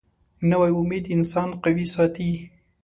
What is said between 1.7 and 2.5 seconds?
ساتي